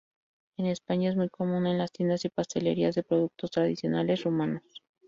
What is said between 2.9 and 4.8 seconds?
de productos tradicionales rumanos.